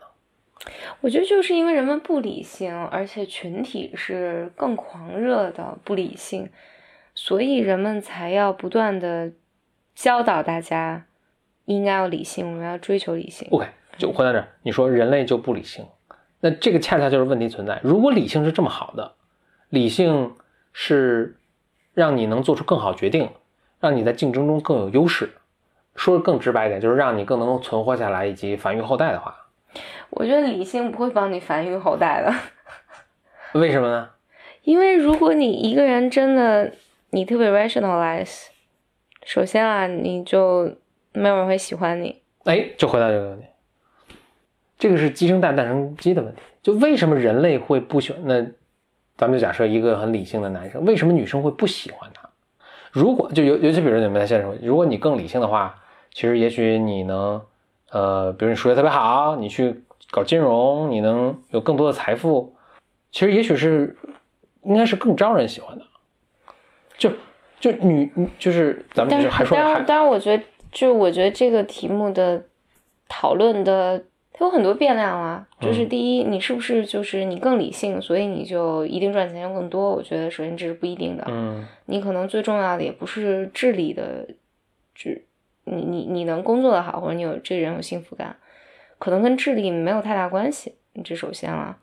[1.00, 6.48] 我觉得就是因为人们不理性，而且群体是更狂热的不理性，
[7.16, 9.32] 所以人们才要不断的
[9.96, 11.04] 教导大家
[11.64, 13.48] 应该要理性，我们要追求理性。
[13.50, 13.66] OK，
[13.98, 15.84] 就回到这儿，你说人类就不理性，
[16.38, 17.80] 那这个恰恰就是问题存在。
[17.82, 19.14] 如果理性是这么好的，
[19.70, 20.32] 理性
[20.72, 21.36] 是
[21.94, 23.28] 让你能做出更好决定，
[23.80, 25.30] 让你在竞争中更有优势，
[25.94, 29.36] 说的更直白一点，就是让你更能够存活下来以及繁育后代的话，
[30.10, 34.10] 我觉得理性不会帮你繁育后代的，为什么呢？
[34.62, 36.72] 因为如果你一个人真的
[37.10, 38.46] 你特别 rationalize，
[39.24, 40.76] 首先啊，你就
[41.12, 42.22] 没有人会喜欢你。
[42.44, 43.46] 哎，就回到这个问题，
[44.78, 46.40] 这个是鸡生蛋，蛋生鸡的问题。
[46.62, 48.22] 就为什么人类会不喜欢？
[48.24, 48.46] 那
[49.16, 52.28] 咱们就假设一个很理性的男生，为什么女生会不喜欢他？
[52.90, 55.74] 如果就尤尤其比如你们在现实生活，如果你更理性的话，
[56.12, 57.40] 其实也许你能，
[57.90, 62.54] 呃，比如你数学特别好，你去搞金融，你能有更多的财富，
[63.10, 63.96] 其实也许是
[64.64, 65.84] 应该是更招人喜欢的。
[66.98, 67.10] 就
[67.58, 72.44] 就女就是咱们但就是还说还当然，当然，我觉得就我觉得这个题目的
[73.08, 74.04] 讨论的它
[74.44, 75.46] 有很多变量啊。
[75.60, 79.90] 就是嗯第一，你是不是就是你更理性，所以你就一定赚钱更多？
[79.90, 81.24] 我觉得首先这是不一定的。
[81.28, 84.26] 嗯你可能最重要的也不是智力的，
[84.94, 85.10] 就
[85.64, 88.36] 你你你能工作的好，或者你有这个人有幸福感，
[88.98, 90.74] 可能跟智力没有太大关系，
[91.04, 91.78] 这首先了。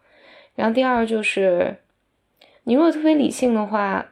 [0.56, 1.78] 然后第二就是，
[2.64, 4.06] 你如果特别理性的话，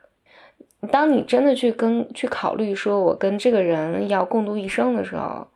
[0.92, 5.48] 当你真的去跟去考虑说我跟这个人要共度一生的时候，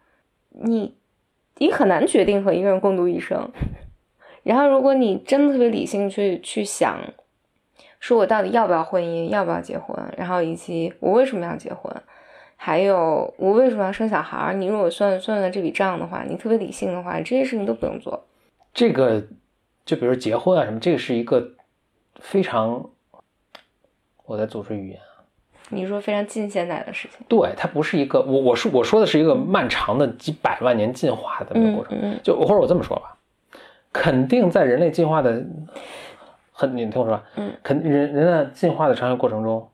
[0.50, 0.96] 你
[1.62, 3.50] 你很难决定和一个人共度一生。
[4.42, 7.00] 然后如果你真的特别理性去去想。
[8.00, 11.96] 说我到底要不要婚姻，要不要结婚，然后以及我为什么要结婚，
[12.56, 14.54] 还有我为什么要生小孩儿。
[14.54, 18.26] 你如果算算算这笔账的话，你特别理性的话，这些事情都不用做。
[18.74, 19.24] 这个，
[19.86, 21.52] 就比如结婚啊什么，这个是一个
[22.16, 22.90] 非常，
[24.26, 25.00] 我在组织语言，
[25.72, 33.18] 你说非常近现代的事情，对，它不是一个，我我说我说的是一个漫长的几百万年进化的那个嗯过程，嗯就或者我这么说吧，
[33.92, 35.44] 肯定在人类进化的
[36.52, 39.68] 很，你听我说，嗯，肯人人的进化的长远过程中，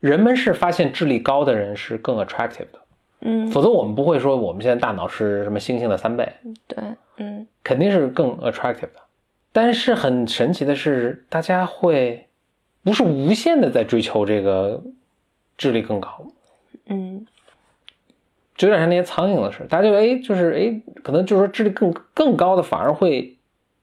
[0.00, 2.78] 人们是发现智力高的人是更 attractive 的，
[3.20, 6.32] 嗯，否则我们不会说我们现在大脑是什么猩猩的三倍，
[6.66, 6.78] 对，
[7.18, 7.46] 嗯。
[7.62, 9.00] 肯定是更 attractive 的。
[9.50, 12.26] 但是很神奇的是，大家会
[12.82, 14.82] 不是无限的在追求这个
[15.56, 16.26] 智力更高，
[16.86, 17.26] 嗯
[18.56, 23.36] 就有点像那些苍蝇的事，大家就哎，就是哎，可能就是说智力更更高的反而会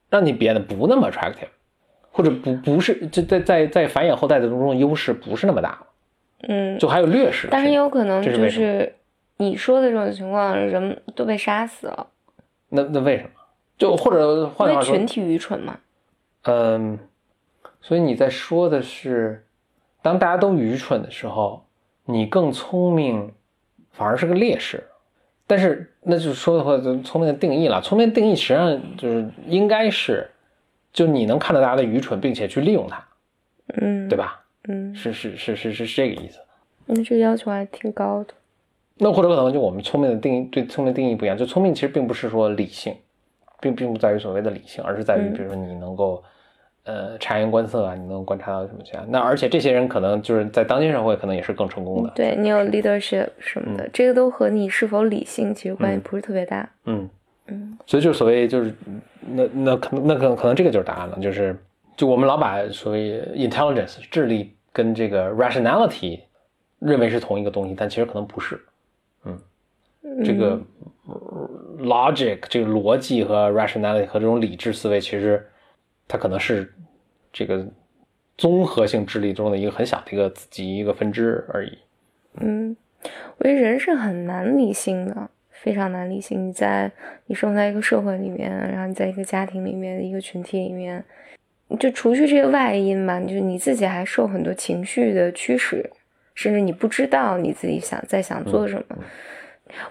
[0.10, 1.50] 让你变得不那么 attractive，
[2.12, 5.78] 或者不不是就在在在繁衍后代的当中优势不是那么大，
[6.48, 7.50] 嗯，就还有劣势。
[7.52, 8.96] 但是也有可能就是
[9.38, 12.08] 你说的这种情况，人都被杀死了，
[12.70, 13.30] 那那为什么？
[13.78, 15.80] 就或者换句话说因为群，体愚蠢嘛。
[16.44, 16.98] 嗯，
[17.82, 19.46] 所以你在说的是，
[20.02, 21.64] 当大家都愚蠢的时候，
[22.06, 23.32] 你更聪明，
[23.92, 24.84] 反而是个劣势。
[25.46, 27.82] 但是那就是说的话，就聪明的定义了。
[27.82, 30.30] 聪明的定义实际上就是应该是，
[30.94, 33.04] 就你能看到大家的愚蠢，并且去利用它，
[33.82, 34.18] 嗯，对？
[34.18, 34.42] 吧？
[34.68, 36.40] 嗯，是是是是是是这个意思。
[36.86, 38.34] 那这个要求还挺高的。
[38.96, 42.96] 那或者可能就我们聪明的定义对聪明定义不一样，就聪明其实并不是说理性，
[43.60, 46.24] 并并不在于所谓的理性，而是在于嗯比如说你能够，
[46.84, 49.06] 呃察言观色啊，你能观察到什么去啊。
[49.08, 52.12] 那而且这些人可能就是在当今社会可能也是更成功的。
[52.16, 56.70] 对你有 leadership 什么的，这个都和你是否理性其实关系嗯不是特别大。
[56.86, 57.10] 嗯，
[57.48, 58.74] 嗯所以就是所谓就是
[59.20, 61.56] 那那可能那可能可能这个就是答案了，就是
[61.96, 66.20] 就我们老把所谓 intelligence 智力跟这个 rationality
[66.80, 68.60] 认为是同一个东西，但其实可能不是。
[69.26, 69.38] 嗯
[70.26, 70.60] 这个
[71.06, 75.48] 呃 logic 这个逻辑和 rationality 和这种理智思维，其实
[76.12, 76.70] 它可能是
[77.32, 77.66] 这个
[78.38, 81.78] 综合性智力中的一个很小的一个子集一个分支而已。
[82.42, 82.76] 嗯，
[83.38, 86.50] 我觉得人是很难理性的，非常难理性。
[86.50, 86.92] 你在
[87.28, 91.02] 你生活在一个社会里面，然后你在一个家庭里面、一个群体里面，
[91.80, 95.90] 就除去这个外因吧，就你自己还受很多情绪的驱使，
[96.36, 98.98] 甚至你不知道你自己想在想做什么。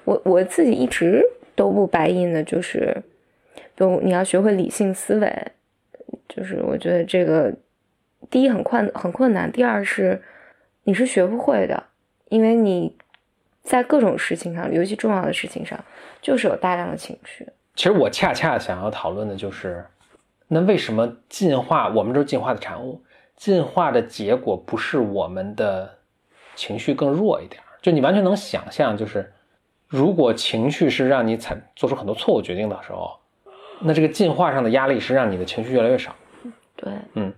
[0.04, 2.94] 我我自己一直都不白印的，就是，
[3.74, 5.46] 比如你要学会理性思维，
[6.32, 7.52] 就是我觉得这个
[8.30, 10.22] 第一很困很困难，第二是
[10.84, 11.82] 你是学不会的，
[12.28, 12.96] 因为你
[13.62, 15.78] 在各种事情上，尤其重要的事情上，
[16.22, 17.46] 就是有大量的情绪。
[17.74, 19.84] 其实我恰恰想要讨论的就是，
[20.48, 23.02] 那为什么进化，我们都是进化的产物，
[23.36, 25.98] 进化的结果不是我们的
[26.54, 27.60] 情绪更弱一点？
[27.82, 29.32] 就你完全能想象，就是
[29.88, 33.19] 如果情绪是让你产做出很多错误决定的时候，
[33.80, 36.14] 那这个进化上的压力是让你的情绪越来越少。
[36.76, 37.32] 对，嗯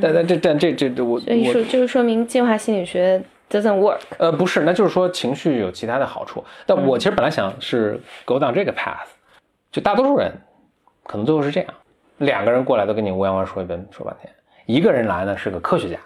[0.00, 4.00] 但但这但这这这我所以说就是说明进化心理学 doesn't work。
[4.18, 6.42] 呃，不是，那就是说情绪有其他的好处。
[6.66, 9.06] 但我其实本来想是 go down 这个 path，
[9.70, 10.32] 就大多数人
[11.04, 11.74] 可能最后是这样：
[12.18, 14.32] 两个人过来都跟你乌泱泱说一遍，说半天；
[14.66, 15.98] 一个人来呢是个科学家，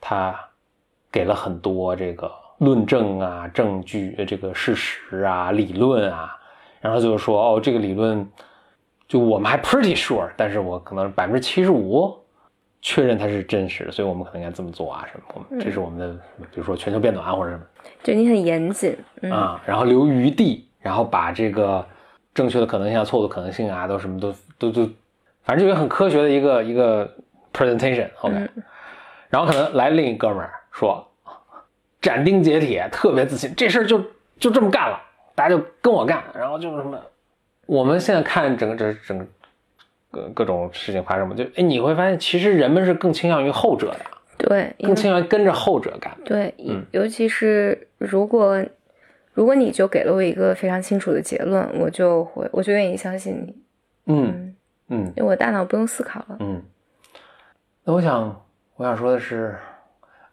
[0.00, 0.34] 他
[1.12, 6.36] 给了很多这个论证啊、证据、呃这个事实啊、理论啊，
[6.84, 8.28] 然后就是说哦，这个理论
[9.08, 12.14] 就我们还 pretty sure，但是我可能百分之七十五
[12.82, 15.24] 确认它是真实的，所以我们可能应该这么做啊什么。
[15.32, 16.12] 我们这是我们的，
[16.50, 17.62] 比如说全球变暖或者什么。
[18.02, 21.86] 就你很严谨，嗯，啊，然后留余地，然后把这个
[22.34, 24.86] 正确的可能性啊、错误的可能性啊，都什么都都都，
[25.42, 27.10] 反正就一个很科学的一个一个
[27.54, 28.46] presentation，OK、
[29.30, 31.02] 然后可能来另一哥们儿说，
[32.02, 34.02] 斩钉截铁，特别自信，这事儿就
[34.38, 35.00] 就这么干了，
[35.34, 37.00] 大家就跟我干，然后就是什么，
[37.66, 39.26] 我们现在看整个这整个
[40.10, 46.16] 各各种事情发生嘛，就哎你会发现，其实人们是更倾向于后者的，对，更倾向于跟着后者干。
[46.24, 48.64] 对，嗯尤其是如果
[49.32, 53.56] 如果你就给了我一个非常清楚的结论，我就会我就愿意相信你，
[54.06, 54.54] 嗯
[54.88, 56.36] 嗯，嗯因为我大脑不用思考了。
[56.38, 56.62] 嗯。
[57.82, 58.44] 那我想
[58.76, 59.58] 我想说的是，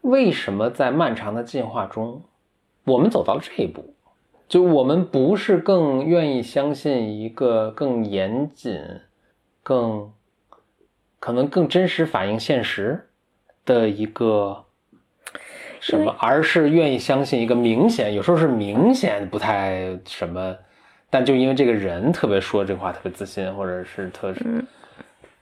[0.02, 2.22] 为什么在漫长的进化中，
[2.84, 3.91] 我们走到了这一步？
[4.52, 8.78] 就我们不是更愿意相信一个更严谨、
[9.62, 10.12] 更
[11.18, 13.08] 可能更真实反映现实
[13.64, 14.62] 的一个
[15.80, 20.54] 什么，而是愿意相信一个明显，有时候是明显不太什么，
[21.08, 24.34] 但就因为这个人特别说这话特别自信，或者是特、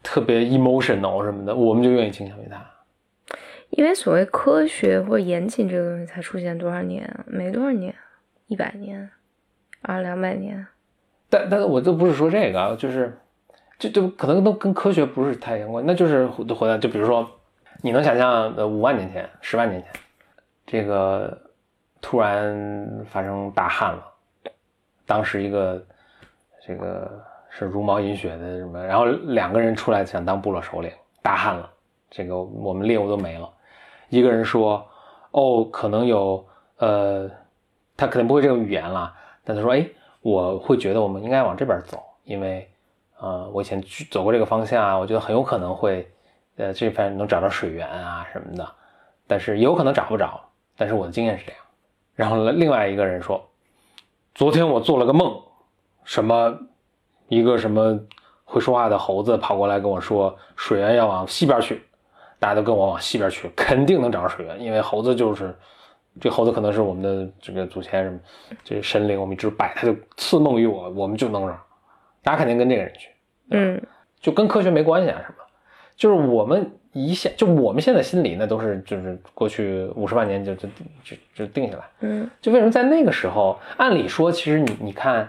[0.05, 2.65] 特别 emotional 什么的，我们就愿意倾向于他。
[3.71, 7.25] 因为所谓科学或严谨这个东西才出现多少年啊？
[7.27, 7.93] 没多少年，
[8.51, 9.09] 一百年，
[9.83, 10.67] 啊，两百年。
[11.29, 13.17] 但但我都不是说这个，就是
[13.79, 15.85] 这就可能都跟科学不是太相关。
[15.87, 17.25] 那就是回回到，就比如说，
[17.81, 19.93] 你能想象呃五万年前、十万年前，
[20.67, 21.41] 这个
[22.01, 24.05] 突然发生大旱了，
[25.07, 25.81] 当时一个
[26.67, 30.91] 这个是茹毛饮血的什么，然后两个人出来想当部落首领，
[31.23, 31.71] 大旱了，
[32.11, 33.49] 这个我们猎物都没了，
[34.09, 34.85] 一个人说，
[35.31, 36.45] 哦，可能有
[36.79, 37.31] 呃，
[38.01, 39.87] 他可能不会这种语言了，但他说，哎。
[40.23, 42.71] 我会觉得我们应该往这边走，因为，
[43.21, 46.07] 呃，我以前去走过这个方向啊，我觉得很有可能会，
[46.59, 48.71] 呃，这边能找到水源啊什么的，
[49.27, 50.39] 但是也有可能找不着，
[50.77, 51.61] 但是我的经验是这样。
[52.15, 53.43] 然后，另外一个人说，
[54.35, 55.35] 昨天我做了个梦，
[56.05, 56.55] 什么
[57.29, 57.99] 一个什么
[58.45, 61.83] 会说话的猴子跑过来跟我说，水源要往西边去，
[62.39, 65.57] 大家都跟我往西边去，肯定能找到水源，因为猴子就是。
[66.21, 68.19] 这猴子可能是我们的这个祖先什么，
[68.65, 71.59] 这神灵，我们一直拜，他就赐梦于我，我们就能让，
[72.23, 73.11] 大家肯定跟这个人去，
[73.51, 73.81] 嗯
[74.21, 75.45] 就跟科学没关系啊什么，
[75.97, 80.69] 就是我们一下，就我们现在心里那都是就是过去五十万年就就
[81.05, 85.27] 就就定下来，嗯就为什么在那个时候，按理说其实你你看，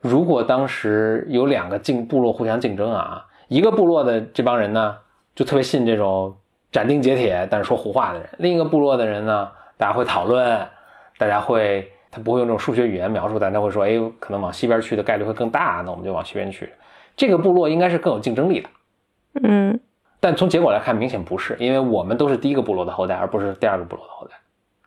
[0.00, 4.96] 如果当时有两个竞部落互相竞争啊，一个部落的这帮人呢
[5.34, 6.36] 就特别信这种
[6.72, 9.48] 斩钉截铁但是说胡话的人，另一个部落的人呢。
[9.78, 10.66] 大家会讨论，
[11.16, 16.68] 大家会，他不会用这种数学语言描述，但他会说，哎，可能往西边去的概率会更大，那我们就往西边去。
[17.16, 18.68] 这个部落应该是更有竞争力的，
[19.44, 19.80] 嗯。
[20.20, 24.34] 但从结果来看，明显不是，因为我们都是第一个部落的后代，而不是第二个部落的后代，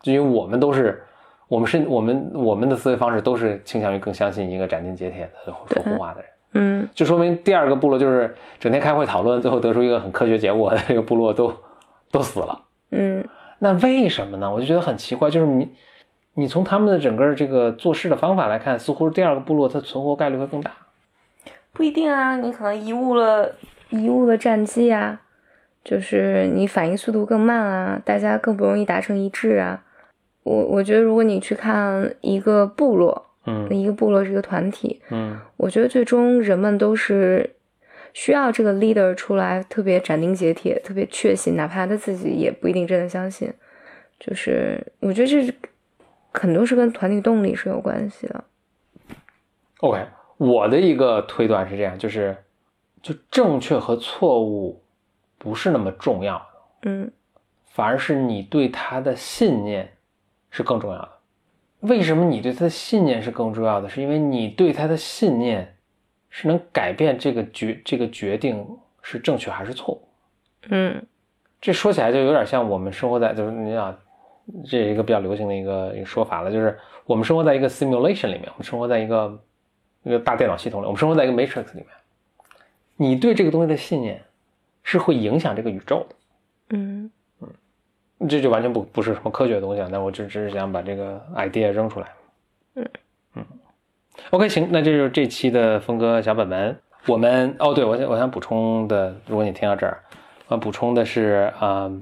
[0.01, 1.01] 就因为我们都是，
[1.47, 6.89] 我们是，我们我们的思维方式都是倾向于更相信一个斩钉截铁的说胡话的人，嗯。
[6.93, 11.53] 就说明第二个部落就是整天开会讨论，最后得出一个很科学结果的这个部落都
[12.11, 12.61] 都死了。
[12.91, 13.23] 嗯
[13.63, 14.51] 那为什么呢？
[14.51, 15.69] 我就觉得很奇怪，就是你，
[16.33, 20.71] 你从他们的整个这个做事的方法来看，似乎第二个部落它存活概率会更大。
[21.71, 23.53] 不一定啊，你可能遗误了
[23.91, 25.21] 遗误了战机啊，
[25.83, 29.83] 就是你反应速度更慢啊，大家更不容易达成一致啊。
[30.41, 37.57] 我我觉得，如果你去看一个部落，嗯一个部落是一个团体，嗯我觉得最终人们都是
[38.13, 43.51] 需要这个 leader 出来特别斩钉截铁、特别确信，哪怕他自己也不一定真的相信。
[44.19, 45.53] 就是我觉得这是
[46.31, 48.43] 很多是跟团体动力是有关系的。
[49.79, 50.05] OK，
[50.37, 52.37] 我的一个推断是这样，就是
[53.01, 54.81] 就正确和错误
[55.37, 57.11] 不是那么重要的，嗯
[57.65, 59.91] 反而是你对他的信念
[60.49, 61.09] 是更重要的。
[61.79, 63.89] 为什么你对他的信念是更重要的？
[63.89, 65.75] 是因为你对他的信念
[66.31, 68.65] 是能改变这个决这个决定
[69.03, 70.01] 是正确还是错误。
[70.69, 71.05] 嗯
[71.59, 73.95] 这说起来就有点像我们生活在，就是你想，
[74.65, 76.75] 这是一个比较流行的一个一个说法了，就是
[77.05, 79.39] 我们生活在一个 simulation 里面，我们生活在一个
[80.01, 81.87] 一个大电脑系统里，我们生活在一个 matrix 里面。
[82.95, 84.23] 你对这个东西的信念
[84.83, 86.15] 是会影响这个宇宙的，
[86.69, 87.11] 嗯
[88.29, 92.07] 这就完全不不是什么科学的东西啊，但我只只是想把这个 idea 扔出来。
[92.75, 92.89] 嗯
[93.35, 93.45] 嗯
[94.31, 96.77] ，OK，行，那这就是这期的峰哥小本本。
[97.07, 99.99] 我们哦，对我想我想补充的，如果你听到这儿，
[100.47, 101.85] 我补充的是啊。
[101.85, 102.01] 嗯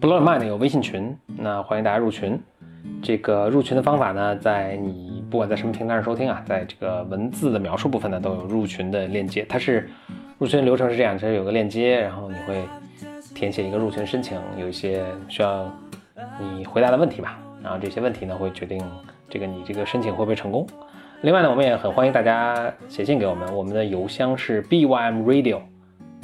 [0.00, 2.38] Blow Mind 有微信群，那欢迎大家入群。
[3.02, 9.46] 这个入群的方法呢，在你不管在什么平台上收听啊，在这个文字的描述部分呢，都有入群的链接。
[9.48, 9.88] 它是
[10.36, 12.62] 入群流程是这样，就是有个链接，然后你会
[13.34, 15.66] 填写一个入群申请，有一些需要
[16.38, 18.78] 你回答的问题吧，然后这些问题呢会决定
[19.34, 20.64] 这个你这个申请会不会成功。
[21.22, 25.58] 另外呢，我们也很欢迎大家写信给我们，我们的邮箱是 bym radio。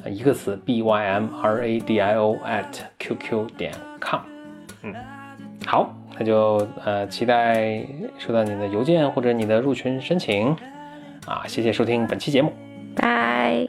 [0.07, 4.21] 一个词 b y m r a d i o at q q 点 com，
[4.83, 4.95] 嗯，
[5.67, 7.85] 好，那就呃期待
[8.17, 10.57] 收到你的邮件或者你的入群申请
[11.27, 12.53] 啊，谢谢收听本期节目。
[12.95, 13.69] 拜。